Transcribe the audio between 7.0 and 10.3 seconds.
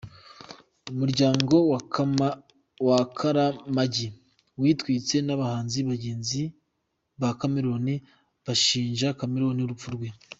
ba Chameleon, bashinjaga Chameleon urupfu rwe.